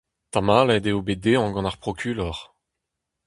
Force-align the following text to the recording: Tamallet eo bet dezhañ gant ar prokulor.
Tamallet 0.33 0.85
eo 0.91 0.99
bet 1.07 1.21
dezhañ 1.23 1.49
gant 1.53 1.69
ar 1.69 1.77
prokulor. 1.81 2.37